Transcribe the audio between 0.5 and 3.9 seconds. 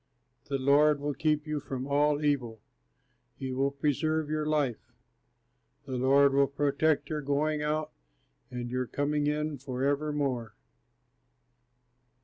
Lord will keep you from all evil; he will